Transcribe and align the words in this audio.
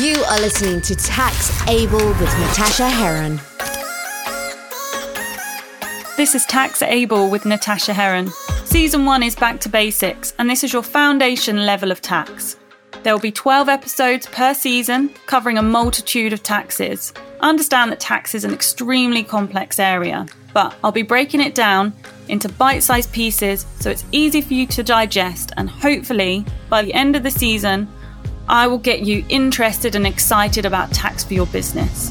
You 0.00 0.24
are 0.24 0.40
listening 0.40 0.80
to 0.82 0.96
Tax 0.96 1.50
Able 1.68 1.98
with 1.98 2.38
Natasha 2.38 2.88
Heron. 2.88 3.38
This 6.16 6.34
is 6.34 6.46
Tax 6.46 6.80
Able 6.80 7.28
with 7.28 7.44
Natasha 7.44 7.92
Heron. 7.92 8.30
Season 8.64 9.04
1 9.04 9.22
is 9.22 9.36
back 9.36 9.60
to 9.60 9.68
basics, 9.68 10.32
and 10.38 10.48
this 10.48 10.64
is 10.64 10.72
your 10.72 10.82
foundation 10.82 11.66
level 11.66 11.90
of 11.90 12.00
tax. 12.00 12.56
There 13.02 13.12
will 13.12 13.20
be 13.20 13.30
12 13.30 13.68
episodes 13.68 14.26
per 14.28 14.54
season 14.54 15.10
covering 15.26 15.58
a 15.58 15.62
multitude 15.62 16.32
of 16.32 16.42
taxes. 16.42 17.12
understand 17.40 17.92
that 17.92 18.00
tax 18.00 18.34
is 18.34 18.44
an 18.44 18.54
extremely 18.54 19.22
complex 19.22 19.78
area, 19.78 20.24
but 20.54 20.74
I'll 20.82 20.90
be 20.90 21.02
breaking 21.02 21.42
it 21.42 21.54
down 21.54 21.92
into 22.28 22.48
bite 22.48 22.82
sized 22.82 23.12
pieces 23.12 23.66
so 23.78 23.90
it's 23.90 24.06
easy 24.10 24.40
for 24.40 24.54
you 24.54 24.66
to 24.68 24.82
digest, 24.82 25.52
and 25.58 25.68
hopefully, 25.68 26.46
by 26.70 26.80
the 26.80 26.94
end 26.94 27.14
of 27.14 27.24
the 27.24 27.30
season, 27.30 27.88
I 28.48 28.66
will 28.66 28.78
get 28.78 29.00
you 29.00 29.24
interested 29.28 29.94
and 29.94 30.06
excited 30.06 30.66
about 30.66 30.92
tax 30.92 31.22
for 31.22 31.34
your 31.34 31.46
business. 31.46 32.10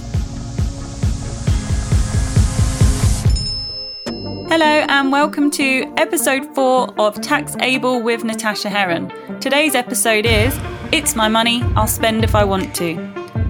Hello, 4.08 4.66
and 4.66 5.12
welcome 5.12 5.52
to 5.52 5.94
episode 5.98 6.46
four 6.56 6.94
of 7.00 7.20
Tax 7.22 7.56
Able 7.60 8.02
with 8.02 8.24
Natasha 8.24 8.70
Heron. 8.70 9.12
Today's 9.40 9.76
episode 9.76 10.26
is 10.26 10.58
It's 10.92 11.16
My 11.16 11.28
Money, 11.28 11.64
I'll 11.76 11.88
Spend 11.88 12.24
If 12.24 12.34
I 12.34 12.44
Want 12.44 12.74
to. 12.76 12.96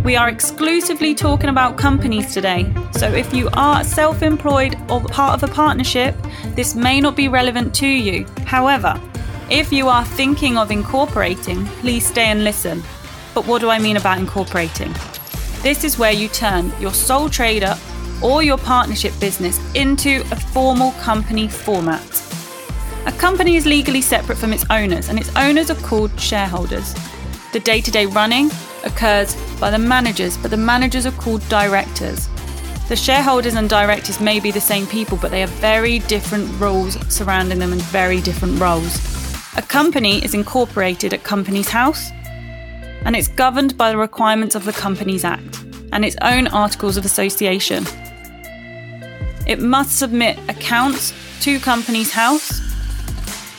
We 0.04 0.16
are 0.16 0.30
exclusively 0.30 1.14
talking 1.14 1.50
about 1.50 1.78
companies 1.78 2.34
today, 2.34 2.72
so 2.92 3.08
if 3.08 3.32
you 3.34 3.50
are 3.54 3.84
self 3.84 4.24
employed 4.24 4.76
or 4.90 5.02
part 5.02 5.42
of 5.42 5.48
a 5.48 5.54
partnership, 5.54 6.16
this 6.56 6.74
may 6.74 7.00
not 7.00 7.16
be 7.16 7.28
relevant 7.28 7.76
to 7.76 7.88
you. 7.88 8.26
However, 8.46 9.00
if 9.52 9.74
you 9.74 9.90
are 9.90 10.06
thinking 10.06 10.58
of 10.58 10.72
incorporating, 10.72 11.66
please 11.82 12.06
stay 12.06 12.28
and 12.28 12.46
listen. 12.46 12.82
But 13.36 13.46
what 13.46 13.60
do 13.60 13.70
I 13.70 13.80
mean 13.80 13.98
about 13.98 14.18
incorporating? 14.18 14.96
This 15.62 15.84
is 15.84 16.00
where 16.00 16.14
you 16.14 16.30
turn 16.30 16.72
your 16.80 16.94
sole 16.94 17.30
trader 17.30 17.78
or 18.24 18.44
your 18.44 18.58
partnership 18.58 19.14
business 19.20 19.60
into 19.76 20.22
a 20.32 20.36
formal 20.38 20.94
company 20.94 21.50
format. 21.50 22.02
A 23.08 23.12
company 23.12 23.58
is 23.58 23.66
legally 23.66 24.02
separate 24.02 24.38
from 24.38 24.54
its 24.54 24.64
owners, 24.70 25.10
and 25.10 25.20
its 25.20 25.36
owners 25.36 25.70
are 25.70 25.82
called 25.82 26.18
shareholders. 26.18 26.96
The 27.52 27.60
day 27.60 27.82
to 27.82 27.92
day 27.92 28.06
running 28.06 28.52
occurs 28.86 29.36
by 29.60 29.70
the 29.70 29.80
managers, 29.80 30.38
but 30.38 30.52
the 30.52 30.58
managers 30.58 31.06
are 31.06 31.12
called 31.12 31.48
directors. 31.50 32.30
The 32.88 32.96
shareholders 32.96 33.56
and 33.56 33.70
directors 33.70 34.22
may 34.22 34.40
be 34.40 34.52
the 34.52 34.62
same 34.62 34.88
people, 34.88 35.18
but 35.22 35.30
they 35.30 35.42
have 35.42 35.50
very 35.50 36.00
different 36.00 36.50
rules 36.60 36.94
surrounding 37.14 37.60
them 37.60 37.74
and 37.74 37.82
very 37.82 38.22
different 38.22 38.58
roles. 38.58 39.21
A 39.58 39.62
company 39.62 40.24
is 40.24 40.34
incorporated 40.34 41.14
at 41.14 41.26
Companies 41.26 41.68
House, 41.68 42.10
and 43.04 43.18
it's 43.18 43.28
governed 43.28 43.78
by 43.78 43.92
the 43.92 43.98
requirements 43.98 44.56
of 44.56 44.64
the 44.64 44.72
Companies 44.72 45.26
Act 45.26 45.66
and 45.92 46.06
its 46.06 46.16
own 46.22 46.48
articles 46.48 46.96
of 46.96 47.04
association. 47.04 47.84
It 49.46 49.60
must 49.60 50.00
submit 50.00 50.40
accounts 50.48 51.14
to 51.42 51.60
Companies 51.60 52.14
House, 52.14 52.62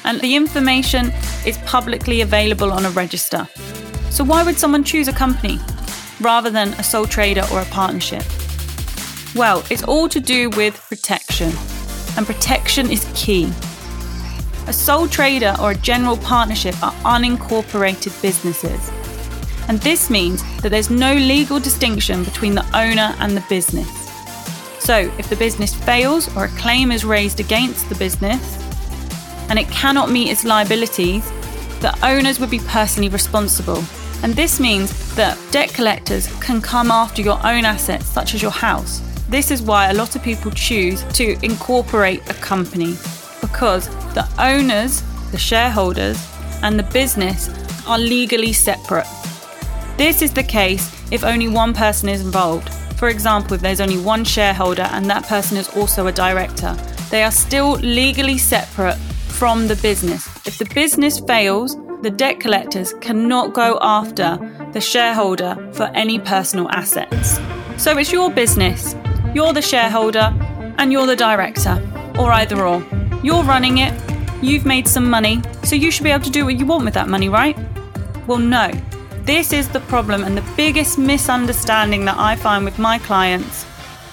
and 0.04 0.18
the 0.22 0.34
information 0.34 1.12
is 1.44 1.58
publicly 1.66 2.22
available 2.22 2.72
on 2.72 2.86
a 2.86 2.90
register. 2.90 3.46
So, 4.08 4.24
why 4.24 4.42
would 4.44 4.58
someone 4.58 4.84
choose 4.84 5.08
a 5.08 5.12
company 5.12 5.58
rather 6.22 6.48
than 6.48 6.68
a 6.74 6.82
sole 6.82 7.04
trader 7.04 7.44
or 7.52 7.60
a 7.60 7.66
partnership? 7.66 8.24
Well, 9.34 9.62
it's 9.70 9.82
all 9.82 10.08
to 10.08 10.20
do 10.20 10.48
with 10.50 10.74
protection, 10.88 11.52
and 12.16 12.24
protection 12.24 12.90
is 12.90 13.06
key. 13.14 13.52
A 14.68 14.72
sole 14.72 15.08
trader 15.08 15.56
or 15.60 15.72
a 15.72 15.74
general 15.74 16.16
partnership 16.16 16.80
are 16.84 16.92
unincorporated 17.02 18.20
businesses. 18.22 18.92
And 19.68 19.80
this 19.80 20.08
means 20.08 20.42
that 20.60 20.68
there's 20.68 20.88
no 20.88 21.14
legal 21.14 21.58
distinction 21.58 22.22
between 22.22 22.54
the 22.54 22.64
owner 22.76 23.14
and 23.18 23.36
the 23.36 23.44
business. 23.48 23.88
So, 24.78 25.12
if 25.18 25.28
the 25.28 25.36
business 25.36 25.74
fails 25.74 26.34
or 26.36 26.44
a 26.44 26.48
claim 26.48 26.92
is 26.92 27.04
raised 27.04 27.40
against 27.40 27.88
the 27.88 27.96
business 27.96 28.40
and 29.48 29.58
it 29.58 29.68
cannot 29.68 30.10
meet 30.10 30.30
its 30.30 30.44
liabilities, 30.44 31.28
the 31.80 31.96
owners 32.06 32.38
would 32.38 32.50
be 32.50 32.60
personally 32.60 33.08
responsible. 33.08 33.82
And 34.22 34.34
this 34.34 34.60
means 34.60 35.14
that 35.16 35.36
debt 35.50 35.74
collectors 35.74 36.28
can 36.40 36.60
come 36.60 36.92
after 36.92 37.20
your 37.20 37.44
own 37.44 37.64
assets, 37.64 38.06
such 38.06 38.34
as 38.34 38.42
your 38.42 38.52
house. 38.52 39.00
This 39.28 39.50
is 39.50 39.60
why 39.60 39.90
a 39.90 39.94
lot 39.94 40.14
of 40.14 40.22
people 40.22 40.52
choose 40.52 41.02
to 41.14 41.36
incorporate 41.44 42.22
a 42.30 42.34
company 42.34 42.94
because 43.52 43.86
the 44.14 44.26
owners, 44.38 45.02
the 45.30 45.38
shareholders, 45.38 46.18
and 46.62 46.78
the 46.78 46.82
business 46.84 47.50
are 47.86 47.98
legally 47.98 48.52
separate. 48.52 49.06
This 49.98 50.22
is 50.22 50.32
the 50.32 50.42
case 50.42 50.90
if 51.12 51.22
only 51.22 51.48
one 51.48 51.74
person 51.74 52.08
is 52.08 52.22
involved. 52.22 52.72
For 52.96 53.08
example, 53.08 53.54
if 53.54 53.60
there's 53.60 53.80
only 53.80 53.98
one 53.98 54.24
shareholder 54.24 54.88
and 54.92 55.04
that 55.10 55.24
person 55.26 55.58
is 55.58 55.68
also 55.76 56.06
a 56.06 56.12
director, 56.12 56.74
they 57.10 57.22
are 57.24 57.30
still 57.30 57.72
legally 57.72 58.38
separate 58.38 58.96
from 59.28 59.68
the 59.68 59.76
business. 59.76 60.26
If 60.46 60.56
the 60.58 60.72
business 60.74 61.20
fails, 61.20 61.76
the 62.00 62.10
debt 62.10 62.40
collectors 62.40 62.94
cannot 62.94 63.52
go 63.52 63.78
after 63.82 64.38
the 64.72 64.80
shareholder 64.80 65.56
for 65.72 65.84
any 65.94 66.18
personal 66.18 66.70
assets. 66.70 67.38
So 67.76 67.98
it's 67.98 68.12
your 68.12 68.30
business. 68.30 68.94
You're 69.34 69.52
the 69.52 69.62
shareholder 69.62 70.32
and 70.78 70.90
you're 70.90 71.06
the 71.06 71.16
director, 71.16 71.80
or 72.18 72.32
either 72.32 72.64
or. 72.66 73.01
You're 73.22 73.44
running 73.44 73.78
it, 73.78 73.94
you've 74.42 74.66
made 74.66 74.88
some 74.88 75.08
money, 75.08 75.40
so 75.62 75.76
you 75.76 75.90
should 75.90 76.02
be 76.02 76.10
able 76.10 76.24
to 76.24 76.30
do 76.30 76.44
what 76.44 76.58
you 76.58 76.66
want 76.66 76.84
with 76.84 76.94
that 76.94 77.08
money, 77.08 77.28
right? 77.28 77.56
Well, 78.26 78.38
no. 78.38 78.70
This 79.24 79.52
is 79.52 79.68
the 79.68 79.80
problem 79.80 80.24
and 80.24 80.36
the 80.36 80.54
biggest 80.56 80.98
misunderstanding 80.98 82.04
that 82.06 82.18
I 82.18 82.34
find 82.34 82.64
with 82.64 82.80
my 82.80 82.98
clients 82.98 83.64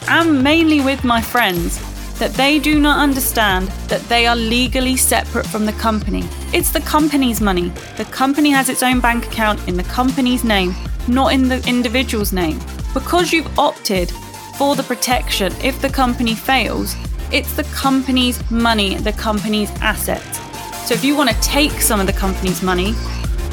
and 0.07 0.43
mainly 0.43 0.81
with 0.81 1.03
my 1.03 1.21
friends 1.21 1.79
that 2.19 2.33
they 2.33 2.59
do 2.59 2.79
not 2.79 2.99
understand 2.99 3.69
that 3.87 4.01
they 4.09 4.27
are 4.27 4.35
legally 4.35 4.95
separate 4.95 5.47
from 5.47 5.65
the 5.65 5.73
company. 5.73 6.23
It's 6.53 6.71
the 6.71 6.81
company's 6.81 7.41
money. 7.41 7.69
The 7.97 8.05
company 8.05 8.51
has 8.51 8.69
its 8.69 8.83
own 8.83 8.99
bank 8.99 9.25
account 9.25 9.67
in 9.67 9.75
the 9.75 9.83
company's 9.83 10.43
name, 10.43 10.75
not 11.07 11.33
in 11.33 11.47
the 11.47 11.65
individual's 11.67 12.33
name. 12.33 12.59
Because 12.93 13.31
you've 13.31 13.57
opted 13.57 14.11
for 14.57 14.75
the 14.75 14.83
protection 14.83 15.53
if 15.63 15.81
the 15.81 15.89
company 15.89 16.35
fails, 16.35 16.95
it's 17.31 17.53
the 17.55 17.63
company's 17.65 18.49
money, 18.49 18.95
the 18.95 19.13
company's 19.13 19.69
assets. 19.81 20.39
So 20.87 20.95
if 20.95 21.03
you 21.03 21.15
want 21.15 21.29
to 21.29 21.41
take 21.41 21.73
some 21.73 21.99
of 21.99 22.07
the 22.07 22.13
company's 22.13 22.63
money, 22.63 22.95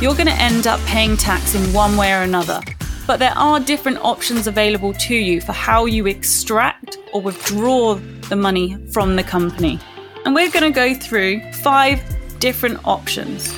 you're 0.01 0.15
going 0.15 0.27
to 0.27 0.33
end 0.33 0.67
up 0.67 0.81
paying 0.81 1.17
tax 1.17 1.55
in 1.55 1.73
one 1.73 1.97
way 1.97 2.13
or 2.13 2.23
another. 2.23 2.61
But 3.07 3.19
there 3.19 3.37
are 3.37 3.61
different 3.61 3.99
options 3.99 4.47
available 4.47 4.93
to 4.95 5.15
you 5.15 5.41
for 5.41 5.53
how 5.53 5.85
you 5.85 6.07
extract 6.07 6.99
or 7.13 7.21
withdraw 7.21 7.95
the 8.29 8.37
money 8.37 8.77
from 8.93 9.17
the 9.17 9.23
company. 9.23 9.79
And 10.25 10.35
we're 10.35 10.51
going 10.51 10.65
to 10.65 10.75
go 10.75 10.95
through 10.95 11.41
five 11.53 12.03
different 12.41 12.85
options. 12.87 13.49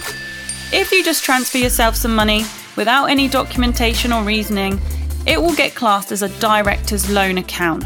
If 0.73 0.93
you 0.93 1.03
just 1.03 1.25
transfer 1.25 1.59
yourself 1.59 1.97
some 1.97 2.15
money 2.15 2.45
without 2.77 3.07
any 3.07 3.27
documentation 3.29 4.13
or 4.13 4.23
reasoning, 4.23 4.81
it 5.27 5.41
will 5.41 5.55
get 5.55 5.75
classed 5.75 6.13
as 6.13 6.23
a 6.23 6.29
director's 6.41 7.11
loan 7.11 7.39
account. 7.39 7.85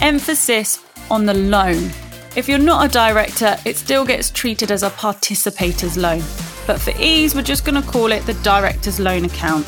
Emphasis 0.00 0.76
on 1.10 1.26
the 1.26 1.34
loan. 1.34 1.90
If 2.36 2.48
you're 2.48 2.58
not 2.58 2.86
a 2.86 2.88
director, 2.88 3.56
it 3.64 3.76
still 3.76 4.04
gets 4.04 4.30
treated 4.30 4.70
as 4.70 4.82
a 4.82 4.90
participator's 4.90 5.96
loan 5.96 6.22
but 6.68 6.78
for 6.78 6.92
ease, 7.00 7.34
we're 7.34 7.40
just 7.40 7.64
going 7.64 7.82
to 7.82 7.88
call 7.88 8.12
it 8.12 8.26
the 8.26 8.34
director's 8.34 9.00
loan 9.00 9.24
account. 9.24 9.66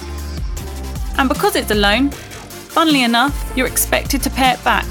And 1.16 1.30
because 1.30 1.56
it's 1.56 1.70
a 1.70 1.74
loan, 1.74 2.10
funnily 2.10 3.04
enough, 3.04 3.52
you're 3.56 3.66
expected 3.66 4.22
to 4.22 4.28
pay 4.28 4.50
it 4.50 4.62
back. 4.62 4.86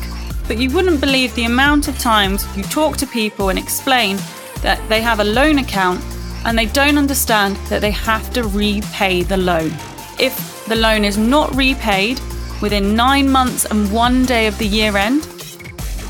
But 0.48 0.58
you 0.58 0.72
wouldn't 0.72 1.02
believe 1.02 1.36
the 1.36 1.44
amount 1.44 1.88
of 1.88 2.00
times 2.00 2.48
you 2.58 2.64
talk 2.64 2.98
to 2.98 3.06
people 3.06 3.50
and 3.50 3.60
explain 3.60 4.18
that 4.64 4.82
they 4.90 5.02
have 5.02 5.20
a 5.20 5.24
loan 5.24 5.60
account 5.60 6.04
and 6.46 6.58
they 6.58 6.66
don't 6.66 6.98
understand 6.98 7.58
that 7.68 7.82
they 7.82 7.92
have 7.92 8.34
to 8.34 8.44
repay 8.44 9.22
the 9.22 9.38
loan. 9.38 9.72
If 10.20 10.66
the 10.66 10.78
loan 10.78 11.06
is 11.06 11.16
not 11.16 11.56
repaid 11.56 12.20
within 12.60 12.96
nine 12.96 13.30
months 13.30 13.66
and 13.66 13.92
one 13.92 14.26
day 14.26 14.48
of 14.48 14.58
the 14.58 14.66
year 14.66 14.98
end, 14.98 15.28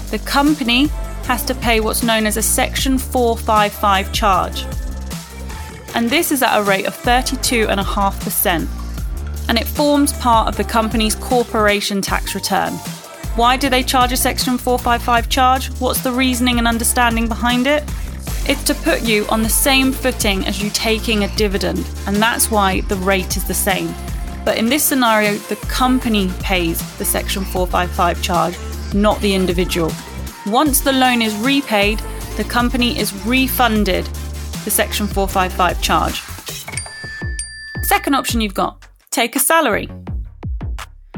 the 0.09 0.19
company 0.19 0.88
has 1.25 1.44
to 1.45 1.56
pay 1.56 1.79
what's 1.79 2.03
known 2.03 2.25
as 2.25 2.38
a 2.38 2.41
Section 2.41 2.97
455 2.97 4.11
charge 4.11 4.65
and 5.95 6.09
this 6.09 6.31
is 6.31 6.44
at 6.44 6.57
a 6.57 6.63
rate 6.63 6.85
of 6.85 6.95
32.5%, 6.97 9.50
and 9.50 9.57
it 9.57 9.67
forms 9.67 10.13
part 10.13 10.47
of 10.47 10.57
the 10.57 10.63
company's 10.63 11.15
corporation 11.15 12.01
tax 12.01 12.35
return. 12.35 12.73
Why 13.35 13.57
do 13.57 13.69
they 13.69 13.83
charge 13.83 14.11
a 14.11 14.17
Section 14.17 14.57
455 14.57 15.29
charge? 15.29 15.67
What's 15.79 16.01
the 16.01 16.11
reasoning 16.11 16.57
and 16.57 16.67
understanding 16.67 17.27
behind 17.27 17.67
it? 17.67 17.83
It's 18.47 18.63
to 18.65 18.75
put 18.75 19.03
you 19.03 19.25
on 19.29 19.44
the 19.44 19.50
same 19.50 19.91
footing 19.91 20.45
as 20.45 20.61
you 20.61 20.69
taking 20.71 21.23
a 21.23 21.35
dividend, 21.35 21.88
and 22.07 22.17
that's 22.17 22.51
why 22.51 22.81
the 22.81 22.95
rate 22.97 23.38
is 23.38 23.47
the 23.47 23.53
same. 23.53 23.94
But 24.45 24.57
in 24.57 24.67
this 24.67 24.83
scenario, 24.83 25.33
the 25.33 25.57
company 25.67 26.31
pays 26.39 26.79
the 26.97 27.06
Section 27.06 27.44
455 27.44 28.21
charge, 28.21 28.57
not 28.94 29.19
the 29.21 29.33
individual. 29.33 29.91
Once 30.45 30.81
the 30.81 30.91
loan 30.91 31.21
is 31.21 31.36
repaid, 31.38 32.00
the 32.38 32.44
company 32.44 32.97
is 33.00 33.13
refunded 33.25 34.06
the 34.65 34.71
Section 34.71 35.07
455 35.07 35.81
charge. 35.81 36.21
Second 37.83 38.13
option 38.15 38.41
you've 38.41 38.53
got 38.53 38.86
take 39.12 39.36
a 39.36 39.39
salary. 39.39 39.89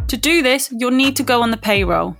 To 0.07 0.17
do 0.17 0.41
this, 0.41 0.71
you'll 0.71 0.91
need 0.91 1.15
to 1.17 1.23
go 1.23 1.41
on 1.41 1.51
the 1.51 1.57
payroll. 1.57 2.15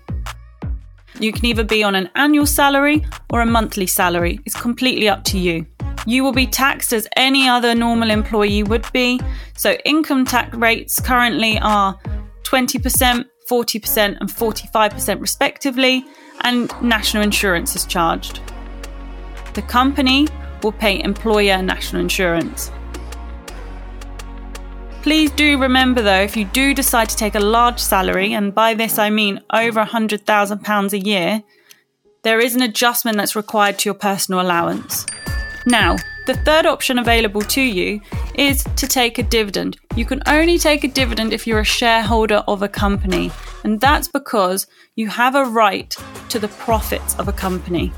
You 1.19 1.31
can 1.31 1.45
either 1.45 1.63
be 1.63 1.83
on 1.83 1.95
an 1.95 2.09
annual 2.15 2.45
salary 2.45 3.05
or 3.31 3.41
a 3.41 3.45
monthly 3.45 3.87
salary. 3.87 4.39
It's 4.45 4.59
completely 4.59 5.07
up 5.09 5.23
to 5.25 5.37
you. 5.37 5.65
You 6.07 6.23
will 6.23 6.31
be 6.31 6.47
taxed 6.47 6.93
as 6.93 7.07
any 7.15 7.47
other 7.47 7.75
normal 7.75 8.09
employee 8.09 8.63
would 8.63 8.91
be. 8.91 9.19
So, 9.55 9.73
income 9.85 10.25
tax 10.25 10.55
rates 10.55 10.99
currently 10.99 11.59
are 11.59 11.97
20%, 12.43 13.25
40%, 13.51 14.17
and 14.21 14.29
45% 14.29 15.19
respectively, 15.19 16.05
and 16.41 16.71
national 16.81 17.21
insurance 17.21 17.75
is 17.75 17.85
charged. 17.85 18.39
The 19.55 19.61
company 19.61 20.29
will 20.63 20.71
pay 20.71 21.03
employer 21.03 21.61
national 21.61 22.01
insurance. 22.01 22.71
Please 25.01 25.31
do 25.31 25.57
remember 25.57 26.01
though, 26.01 26.21
if 26.21 26.37
you 26.37 26.45
do 26.45 26.73
decide 26.73 27.09
to 27.09 27.17
take 27.17 27.35
a 27.35 27.39
large 27.39 27.79
salary, 27.79 28.33
and 28.33 28.55
by 28.55 28.73
this 28.73 28.97
I 28.97 29.09
mean 29.09 29.41
over 29.51 29.83
£100,000 29.83 30.93
a 30.93 30.99
year, 30.99 31.43
there 32.23 32.39
is 32.39 32.55
an 32.55 32.61
adjustment 32.61 33.17
that's 33.17 33.35
required 33.35 33.79
to 33.79 33.89
your 33.89 33.95
personal 33.95 34.39
allowance. 34.39 35.05
Now, 35.65 35.97
the 36.27 36.35
third 36.45 36.65
option 36.67 36.99
available 36.99 37.41
to 37.41 37.61
you 37.61 37.99
is 38.35 38.63
to 38.75 38.87
take 38.87 39.17
a 39.17 39.23
dividend. 39.23 39.77
You 39.93 40.05
can 40.05 40.21
only 40.25 40.57
take 40.57 40.85
a 40.85 40.87
dividend 40.87 41.33
if 41.33 41.45
you're 41.45 41.59
a 41.59 41.65
shareholder 41.65 42.43
of 42.47 42.61
a 42.61 42.69
company, 42.69 43.29
and 43.65 43.79
that's 43.81 44.07
because 44.07 44.65
you 44.95 45.09
have 45.09 45.35
a 45.35 45.43
right 45.43 45.93
to 46.29 46.39
the 46.39 46.47
profits 46.47 47.13
of 47.19 47.27
a 47.27 47.33
company. 47.33 47.91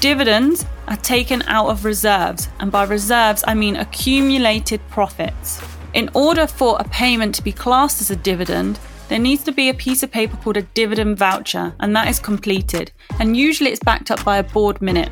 Dividends 0.00 0.64
are 0.88 0.96
taken 0.96 1.42
out 1.42 1.68
of 1.68 1.84
reserves, 1.84 2.48
and 2.60 2.72
by 2.72 2.84
reserves, 2.84 3.44
I 3.46 3.52
mean 3.52 3.76
accumulated 3.76 4.80
profits. 4.88 5.60
In 5.92 6.08
order 6.14 6.46
for 6.46 6.78
a 6.78 6.84
payment 6.84 7.34
to 7.34 7.44
be 7.44 7.52
classed 7.52 8.00
as 8.00 8.10
a 8.10 8.16
dividend, 8.16 8.78
there 9.08 9.18
needs 9.18 9.44
to 9.44 9.52
be 9.52 9.68
a 9.68 9.74
piece 9.74 10.02
of 10.02 10.10
paper 10.10 10.36
called 10.38 10.56
a 10.56 10.62
dividend 10.62 11.18
voucher, 11.18 11.74
and 11.78 11.94
that 11.94 12.08
is 12.08 12.18
completed. 12.18 12.90
And 13.18 13.36
usually 13.36 13.70
it's 13.70 13.84
backed 13.84 14.10
up 14.10 14.24
by 14.24 14.38
a 14.38 14.42
board 14.42 14.80
minute. 14.80 15.10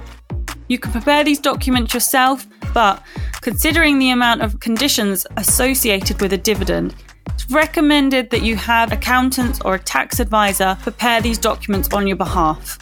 You 0.68 0.78
can 0.78 0.92
prepare 0.92 1.24
these 1.24 1.40
documents 1.40 1.92
yourself, 1.92 2.46
but 2.72 3.02
considering 3.42 3.98
the 3.98 4.10
amount 4.10 4.40
of 4.40 4.60
conditions 4.60 5.26
associated 5.36 6.22
with 6.22 6.32
a 6.32 6.38
dividend, 6.38 6.94
it's 7.26 7.50
recommended 7.50 8.30
that 8.30 8.42
you 8.42 8.56
have 8.56 8.90
accountants 8.90 9.60
or 9.62 9.74
a 9.74 9.78
tax 9.78 10.20
advisor 10.20 10.78
prepare 10.80 11.20
these 11.20 11.36
documents 11.36 11.92
on 11.92 12.06
your 12.06 12.16
behalf. 12.16 12.78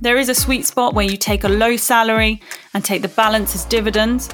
There 0.00 0.16
is 0.16 0.30
a 0.30 0.34
sweet 0.34 0.64
spot 0.64 0.94
where 0.94 1.04
you 1.04 1.18
take 1.18 1.44
a 1.44 1.48
low 1.48 1.76
salary 1.76 2.40
and 2.72 2.82
take 2.82 3.02
the 3.02 3.08
balance 3.08 3.54
as 3.54 3.64
dividends, 3.66 4.30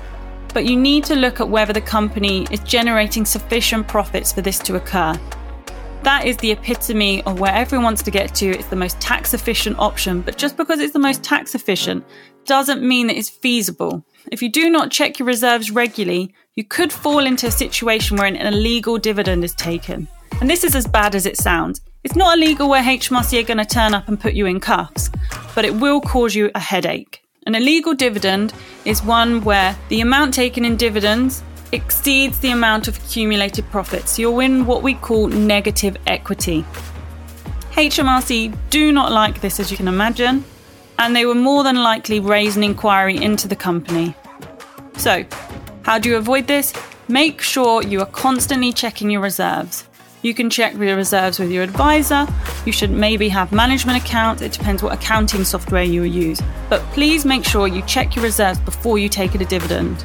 but 0.54 0.64
you 0.64 0.76
need 0.76 1.02
to 1.04 1.16
look 1.16 1.40
at 1.40 1.48
whether 1.48 1.72
the 1.72 1.80
company 1.80 2.46
is 2.50 2.60
generating 2.60 3.24
sufficient 3.24 3.88
profits 3.88 4.32
for 4.32 4.40
this 4.40 4.58
to 4.60 4.76
occur. 4.76 5.18
That 6.02 6.26
is 6.26 6.36
the 6.38 6.50
epitome 6.50 7.22
of 7.22 7.38
where 7.38 7.54
everyone 7.54 7.84
wants 7.84 8.02
to 8.02 8.10
get 8.10 8.34
to. 8.36 8.50
It's 8.50 8.68
the 8.68 8.76
most 8.76 9.00
tax 9.00 9.34
efficient 9.34 9.78
option, 9.78 10.20
but 10.20 10.36
just 10.36 10.56
because 10.56 10.80
it's 10.80 10.92
the 10.92 10.98
most 10.98 11.22
tax 11.22 11.54
efficient 11.54 12.04
doesn't 12.44 12.82
mean 12.82 13.06
that 13.06 13.16
it's 13.16 13.28
feasible. 13.28 14.04
If 14.30 14.42
you 14.42 14.50
do 14.50 14.70
not 14.70 14.90
check 14.90 15.18
your 15.18 15.26
reserves 15.26 15.70
regularly, 15.70 16.34
you 16.54 16.64
could 16.64 16.92
fall 16.92 17.20
into 17.20 17.46
a 17.46 17.50
situation 17.50 18.16
where 18.16 18.26
an 18.26 18.36
illegal 18.36 18.98
dividend 18.98 19.44
is 19.44 19.54
taken. 19.54 20.08
And 20.40 20.48
this 20.48 20.64
is 20.64 20.74
as 20.74 20.86
bad 20.86 21.14
as 21.14 21.26
it 21.26 21.36
sounds. 21.36 21.80
It's 22.04 22.16
not 22.16 22.36
illegal 22.36 22.68
where 22.68 22.82
HMRC 22.82 23.40
are 23.40 23.46
going 23.46 23.58
to 23.58 23.64
turn 23.64 23.94
up 23.94 24.08
and 24.08 24.20
put 24.20 24.34
you 24.34 24.46
in 24.46 24.60
cuffs, 24.60 25.08
but 25.54 25.64
it 25.64 25.74
will 25.74 26.00
cause 26.00 26.34
you 26.34 26.50
a 26.54 26.60
headache. 26.60 27.22
An 27.46 27.54
illegal 27.54 27.94
dividend 27.94 28.52
is 28.84 29.02
one 29.02 29.42
where 29.42 29.76
the 29.88 30.00
amount 30.00 30.34
taken 30.34 30.64
in 30.64 30.76
dividends 30.76 31.42
exceeds 31.72 32.38
the 32.38 32.50
amount 32.50 32.86
of 32.86 32.96
accumulated 32.98 33.68
profits. 33.70 34.18
You'll 34.18 34.34
win 34.34 34.66
what 34.66 34.82
we 34.82 34.94
call 34.94 35.28
negative 35.28 35.96
equity. 36.06 36.64
HMRC 37.72 38.54
do 38.70 38.92
not 38.92 39.10
like 39.10 39.40
this, 39.40 39.58
as 39.58 39.70
you 39.70 39.76
can 39.76 39.88
imagine, 39.88 40.44
and 40.98 41.14
they 41.14 41.26
will 41.26 41.34
more 41.34 41.64
than 41.64 41.76
likely 41.76 42.20
raise 42.20 42.56
an 42.56 42.62
inquiry 42.62 43.16
into 43.16 43.48
the 43.48 43.56
company. 43.56 44.14
So, 44.96 45.24
how 45.82 45.98
do 45.98 46.08
you 46.08 46.16
avoid 46.16 46.46
this? 46.46 46.72
Make 47.08 47.40
sure 47.40 47.82
you 47.82 48.00
are 48.00 48.06
constantly 48.06 48.72
checking 48.72 49.10
your 49.10 49.20
reserves. 49.20 49.84
You 50.22 50.34
can 50.34 50.50
check 50.50 50.74
your 50.74 50.96
reserves 50.96 51.40
with 51.40 51.50
your 51.50 51.64
advisor. 51.64 52.28
You 52.64 52.70
should 52.70 52.92
maybe 52.92 53.28
have 53.30 53.50
management 53.50 54.02
accounts. 54.02 54.40
It 54.40 54.52
depends 54.52 54.80
what 54.80 54.92
accounting 54.92 55.42
software 55.42 55.82
you 55.82 56.04
use. 56.04 56.40
But 56.70 56.80
please 56.92 57.24
make 57.24 57.44
sure 57.44 57.66
you 57.66 57.82
check 57.82 58.14
your 58.14 58.22
reserves 58.22 58.60
before 58.60 58.98
you 58.98 59.08
take 59.08 59.34
a 59.34 59.38
dividend. 59.38 60.04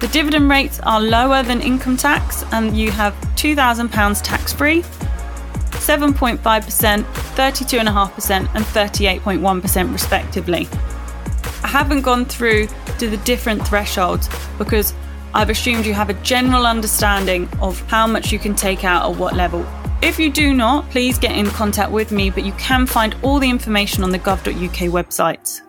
The 0.00 0.08
dividend 0.08 0.48
rates 0.48 0.80
are 0.80 0.98
lower 0.98 1.42
than 1.42 1.60
income 1.60 1.98
tax, 1.98 2.42
and 2.52 2.74
you 2.74 2.90
have 2.92 3.12
£2,000 3.36 4.22
tax 4.22 4.54
free, 4.54 4.82
7.5%, 5.90 7.02
32.5%, 7.02 8.30
and 8.54 8.64
38.1% 8.64 9.92
respectively. 9.92 10.68
I 11.64 11.66
haven't 11.66 12.02
gone 12.02 12.26
through 12.26 12.68
to 13.00 13.10
the 13.10 13.16
different 13.24 13.66
thresholds 13.66 14.28
because 14.56 14.94
I've 15.34 15.50
assumed 15.50 15.84
you 15.84 15.94
have 15.94 16.08
a 16.08 16.14
general 16.22 16.64
understanding 16.64 17.48
of 17.60 17.80
how 17.88 18.06
much 18.06 18.30
you 18.30 18.38
can 18.38 18.54
take 18.54 18.84
out 18.84 19.10
at 19.10 19.18
what 19.18 19.34
level. 19.34 19.66
If 20.00 20.20
you 20.20 20.30
do 20.30 20.54
not, 20.54 20.88
please 20.90 21.18
get 21.18 21.36
in 21.36 21.46
contact 21.46 21.90
with 21.90 22.12
me, 22.12 22.30
but 22.30 22.44
you 22.44 22.52
can 22.52 22.86
find 22.86 23.16
all 23.24 23.40
the 23.40 23.50
information 23.50 24.04
on 24.04 24.10
the 24.10 24.18
gov.uk 24.20 24.92
website. 24.92 25.60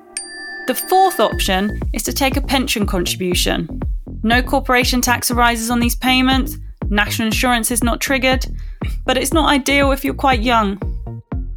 The 0.68 0.76
fourth 0.76 1.20
option 1.20 1.80
is 1.94 2.04
to 2.04 2.14
take 2.14 2.38
a 2.38 2.42
pension 2.42 2.86
contribution. 2.86 3.82
No 4.22 4.44
corporation 4.44 5.02
tax 5.02 5.32
arises 5.32 5.72
on 5.72 5.80
these 5.80 5.96
payments, 5.96 6.60
national 6.92 7.26
insurance 7.26 7.72
is 7.72 7.84
not 7.84 8.00
triggered, 8.00 8.46
but 9.06 9.18
it's 9.18 9.34
not 9.34 9.50
ideal 9.50 9.92
if 9.92 10.04
you're 10.04 10.14
quite 10.14 10.42
young. 10.42 10.80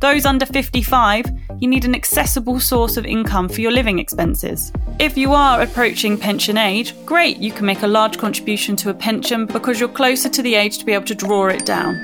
Those 0.00 0.26
under 0.26 0.44
55, 0.44 1.24
you 1.60 1.68
need 1.68 1.84
an 1.84 1.94
accessible 1.94 2.60
source 2.60 2.96
of 2.96 3.06
income 3.06 3.48
for 3.48 3.60
your 3.62 3.72
living 3.72 3.98
expenses. 3.98 4.70
If 4.98 5.16
you 5.16 5.32
are 5.32 5.62
approaching 5.62 6.18
pension 6.18 6.58
age, 6.58 6.94
great, 7.06 7.38
you 7.38 7.50
can 7.50 7.64
make 7.64 7.82
a 7.82 7.86
large 7.86 8.18
contribution 8.18 8.76
to 8.76 8.90
a 8.90 8.94
pension 8.94 9.46
because 9.46 9.80
you're 9.80 9.88
closer 9.88 10.28
to 10.28 10.42
the 10.42 10.54
age 10.54 10.78
to 10.78 10.84
be 10.84 10.92
able 10.92 11.06
to 11.06 11.14
draw 11.14 11.46
it 11.46 11.64
down. 11.64 11.94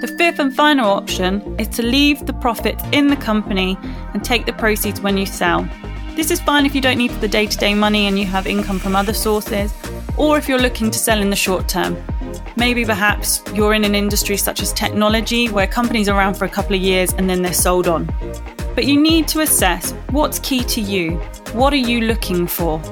The 0.00 0.14
fifth 0.18 0.38
and 0.38 0.54
final 0.54 0.90
option 0.90 1.58
is 1.60 1.68
to 1.76 1.82
leave 1.82 2.26
the 2.26 2.32
profits 2.32 2.82
in 2.92 3.06
the 3.08 3.16
company 3.16 3.76
and 4.14 4.24
take 4.24 4.46
the 4.46 4.52
proceeds 4.52 5.00
when 5.00 5.16
you 5.16 5.26
sell. 5.26 5.68
This 6.16 6.30
is 6.32 6.40
fine 6.40 6.66
if 6.66 6.74
you 6.74 6.80
don't 6.80 6.98
need 6.98 7.12
the 7.20 7.28
day 7.28 7.46
to 7.46 7.56
day 7.56 7.74
money 7.74 8.08
and 8.08 8.18
you 8.18 8.24
have 8.26 8.48
income 8.48 8.80
from 8.80 8.96
other 8.96 9.14
sources, 9.14 9.72
or 10.16 10.38
if 10.38 10.48
you're 10.48 10.58
looking 10.58 10.90
to 10.90 10.98
sell 10.98 11.20
in 11.20 11.30
the 11.30 11.36
short 11.36 11.68
term. 11.68 11.96
Maybe 12.58 12.84
perhaps 12.84 13.40
you're 13.54 13.72
in 13.72 13.84
an 13.84 13.94
industry 13.94 14.36
such 14.36 14.60
as 14.60 14.72
technology 14.72 15.48
where 15.48 15.68
companies 15.68 16.08
are 16.08 16.18
around 16.18 16.34
for 16.34 16.44
a 16.44 16.48
couple 16.48 16.74
of 16.74 16.82
years 16.82 17.12
and 17.12 17.30
then 17.30 17.40
they're 17.40 17.52
sold 17.52 17.86
on. 17.86 18.06
But 18.74 18.84
you 18.84 19.00
need 19.00 19.28
to 19.28 19.42
assess 19.42 19.92
what's 20.10 20.40
key 20.40 20.64
to 20.64 20.80
you. 20.80 21.18
What 21.52 21.72
are 21.72 21.76
you 21.76 22.00
looking 22.00 22.48
for? 22.48 22.82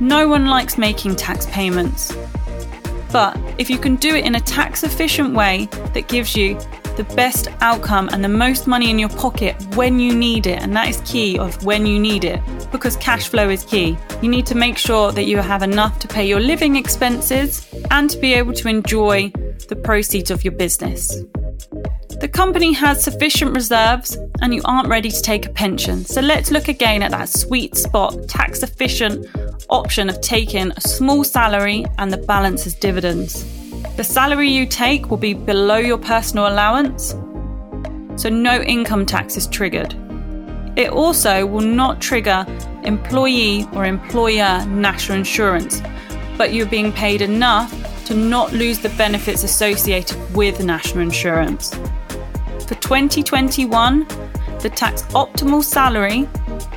No 0.00 0.28
one 0.28 0.48
likes 0.48 0.76
making 0.76 1.16
tax 1.16 1.46
payments. 1.46 2.14
But 3.10 3.38
if 3.56 3.70
you 3.70 3.78
can 3.78 3.96
do 3.96 4.14
it 4.16 4.26
in 4.26 4.34
a 4.34 4.40
tax 4.40 4.84
efficient 4.84 5.34
way 5.34 5.64
that 5.94 6.06
gives 6.08 6.36
you 6.36 6.58
the 6.96 7.04
best 7.14 7.48
outcome 7.60 8.08
and 8.12 8.22
the 8.22 8.28
most 8.28 8.66
money 8.66 8.90
in 8.90 8.98
your 8.98 9.08
pocket 9.08 9.54
when 9.76 9.98
you 9.98 10.14
need 10.14 10.46
it, 10.46 10.62
and 10.62 10.74
that 10.76 10.88
is 10.88 11.00
key 11.04 11.38
of 11.38 11.64
when 11.64 11.86
you 11.86 11.98
need 11.98 12.24
it, 12.24 12.40
because 12.70 12.96
cash 12.96 13.28
flow 13.28 13.50
is 13.50 13.64
key. 13.64 13.96
You 14.22 14.28
need 14.28 14.46
to 14.46 14.54
make 14.54 14.78
sure 14.78 15.12
that 15.12 15.24
you 15.24 15.38
have 15.38 15.62
enough 15.62 15.98
to 16.00 16.08
pay 16.08 16.26
your 16.26 16.40
living 16.40 16.76
expenses 16.76 17.66
and 17.90 18.08
to 18.10 18.18
be 18.18 18.34
able 18.34 18.52
to 18.54 18.68
enjoy 18.68 19.30
the 19.68 19.76
proceeds 19.76 20.30
of 20.30 20.44
your 20.44 20.52
business. 20.52 21.22
The 22.20 22.28
company 22.28 22.72
has 22.72 23.02
sufficient 23.02 23.54
reserves 23.54 24.16
and 24.40 24.54
you 24.54 24.62
aren't 24.64 24.88
ready 24.88 25.10
to 25.10 25.20
take 25.20 25.46
a 25.46 25.50
pension. 25.50 26.04
So 26.04 26.20
let's 26.20 26.50
look 26.50 26.68
again 26.68 27.02
at 27.02 27.10
that 27.10 27.28
sweet 27.28 27.76
spot, 27.76 28.28
tax 28.28 28.62
efficient 28.62 29.26
option 29.68 30.08
of 30.08 30.20
taking 30.20 30.70
a 30.70 30.80
small 30.80 31.24
salary 31.24 31.84
and 31.98 32.12
the 32.12 32.18
balance 32.18 32.66
as 32.66 32.74
dividends. 32.74 33.44
The 33.96 34.02
salary 34.02 34.50
you 34.50 34.66
take 34.66 35.08
will 35.08 35.18
be 35.18 35.34
below 35.34 35.76
your 35.76 35.98
personal 35.98 36.48
allowance, 36.48 37.14
so 38.16 38.28
no 38.28 38.60
income 38.60 39.06
tax 39.06 39.36
is 39.36 39.46
triggered. 39.46 39.94
It 40.76 40.90
also 40.90 41.46
will 41.46 41.60
not 41.60 42.00
trigger 42.00 42.44
employee 42.82 43.68
or 43.72 43.84
employer 43.84 44.66
national 44.66 45.18
insurance, 45.18 45.80
but 46.36 46.52
you're 46.52 46.66
being 46.66 46.92
paid 46.92 47.22
enough 47.22 47.72
to 48.06 48.14
not 48.14 48.52
lose 48.52 48.80
the 48.80 48.88
benefits 48.90 49.44
associated 49.44 50.18
with 50.34 50.64
national 50.64 51.04
insurance. 51.04 51.72
For 52.66 52.74
2021, 52.74 54.08
the 54.58 54.72
tax 54.74 55.02
optimal 55.12 55.62
salary 55.62 56.28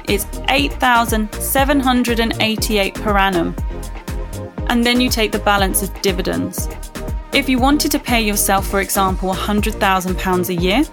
is 0.08 0.28
8,788 0.50 2.94
per 2.94 3.18
annum. 3.18 3.56
And 4.70 4.86
then 4.86 5.02
you 5.02 5.10
take 5.10 5.32
the 5.32 5.40
balance 5.40 5.82
of 5.82 6.00
dividends. 6.02 6.70
If 7.38 7.48
you 7.48 7.60
wanted 7.60 7.92
to 7.92 8.00
pay 8.00 8.22
yourself, 8.22 8.68
for 8.68 8.82
example, 8.82 9.32
£100,000 9.32 10.50
a 10.50 10.56
year, 10.56 10.84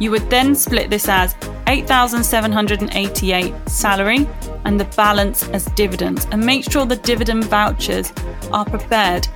you 0.00 0.10
would 0.10 0.28
then 0.28 0.56
split 0.56 0.90
this 0.90 1.08
as 1.08 1.36
8,788 1.68 3.54
salary 3.68 4.26
and 4.64 4.80
the 4.80 4.86
balance 4.96 5.48
as 5.50 5.66
dividends 5.76 6.26
and 6.32 6.44
make 6.44 6.68
sure 6.68 6.84
the 6.84 6.96
dividend 6.96 7.44
vouchers 7.44 8.12
are 8.50 8.64
prepared. 8.64 9.28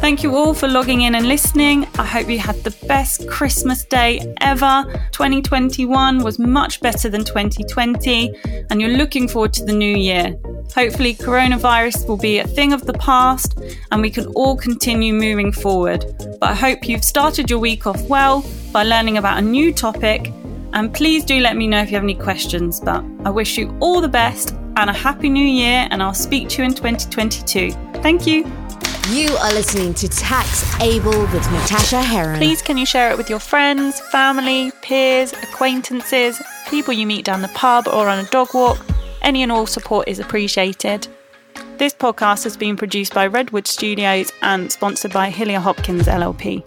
Thank 0.04 0.22
you 0.22 0.36
all 0.36 0.52
for 0.52 0.68
logging 0.68 1.00
in 1.00 1.14
and 1.14 1.26
listening. 1.26 1.88
I 1.98 2.04
hope 2.04 2.28
you 2.28 2.38
had 2.38 2.56
the 2.56 2.76
best 2.86 3.26
Christmas 3.26 3.86
day 3.86 4.34
ever. 4.42 4.84
2021 5.12 6.22
was 6.22 6.38
much 6.38 6.82
better 6.82 7.08
than 7.08 7.24
2020, 7.24 8.30
and 8.68 8.82
you're 8.82 8.98
looking 8.98 9.26
forward 9.26 9.54
to 9.54 9.64
the 9.64 9.72
new 9.72 9.96
year. 9.96 10.36
Hopefully, 10.74 11.14
coronavirus 11.14 12.06
will 12.06 12.18
be 12.18 12.40
a 12.40 12.46
thing 12.46 12.74
of 12.74 12.84
the 12.84 12.92
past 12.92 13.58
and 13.90 14.02
we 14.02 14.10
can 14.10 14.26
all 14.34 14.58
continue 14.58 15.14
moving 15.14 15.50
forward. 15.50 16.04
But 16.38 16.50
I 16.50 16.54
hope 16.54 16.86
you've 16.86 17.02
started 17.02 17.48
your 17.48 17.58
week 17.58 17.86
off 17.86 18.02
well 18.02 18.44
by 18.72 18.82
learning 18.82 19.16
about 19.16 19.38
a 19.38 19.42
new 19.42 19.72
topic. 19.72 20.30
And 20.74 20.92
please 20.92 21.24
do 21.24 21.40
let 21.40 21.56
me 21.56 21.66
know 21.66 21.80
if 21.80 21.88
you 21.88 21.94
have 21.94 22.04
any 22.04 22.14
questions. 22.14 22.78
But 22.78 23.02
I 23.24 23.30
wish 23.30 23.56
you 23.56 23.74
all 23.80 24.02
the 24.02 24.08
best 24.08 24.54
and 24.76 24.90
a 24.90 24.92
happy 24.92 25.30
new 25.30 25.46
year, 25.46 25.88
and 25.90 26.02
I'll 26.02 26.12
speak 26.12 26.50
to 26.50 26.58
you 26.58 26.68
in 26.68 26.74
2022. 26.74 27.70
Thank 28.02 28.26
you. 28.26 28.44
You 29.10 29.36
are 29.36 29.52
listening 29.52 29.92
to 29.94 30.08
Tax 30.08 30.64
Able 30.80 31.10
with 31.26 31.52
Natasha 31.52 32.00
Heron. 32.00 32.38
Please, 32.38 32.62
can 32.62 32.78
you 32.78 32.86
share 32.86 33.10
it 33.10 33.18
with 33.18 33.28
your 33.28 33.38
friends, 33.38 34.00
family, 34.00 34.72
peers, 34.80 35.34
acquaintances, 35.34 36.40
people 36.70 36.94
you 36.94 37.06
meet 37.06 37.26
down 37.26 37.42
the 37.42 37.48
pub 37.48 37.86
or 37.86 38.08
on 38.08 38.24
a 38.24 38.28
dog 38.30 38.54
walk? 38.54 38.78
Any 39.20 39.42
and 39.42 39.52
all 39.52 39.66
support 39.66 40.08
is 40.08 40.20
appreciated. 40.20 41.06
This 41.76 41.92
podcast 41.92 42.44
has 42.44 42.56
been 42.56 42.78
produced 42.78 43.12
by 43.12 43.26
Redwood 43.26 43.66
Studios 43.66 44.32
and 44.40 44.72
sponsored 44.72 45.12
by 45.12 45.28
Hillier 45.28 45.60
Hopkins 45.60 46.06
LLP. 46.06 46.66